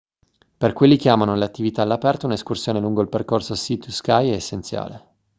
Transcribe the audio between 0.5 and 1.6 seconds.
per quelli che amano le